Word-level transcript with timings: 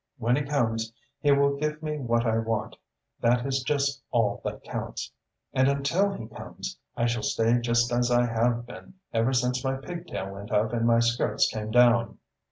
When 0.17 0.35
he 0.35 0.41
comes, 0.41 0.91
he 1.19 1.31
will 1.31 1.57
give 1.57 1.83
me 1.83 1.99
what 1.99 2.25
I 2.25 2.39
want 2.39 2.75
that 3.19 3.45
is 3.45 3.61
just 3.61 4.01
all 4.09 4.41
that 4.43 4.63
counts. 4.63 5.11
And 5.53 5.67
until 5.69 6.11
he 6.13 6.25
comes, 6.27 6.79
I 6.97 7.05
shall 7.05 7.21
stay 7.21 7.59
just 7.59 7.91
as 7.91 8.09
I 8.09 8.25
have 8.25 8.65
been 8.65 8.95
ever 9.13 9.31
since 9.31 9.63
my 9.63 9.75
pigtail 9.75 10.31
went 10.33 10.51
up 10.51 10.73
and 10.73 10.87
my 10.87 11.01
skirts 11.01 11.47
came 11.53 11.69
down." 11.69 12.17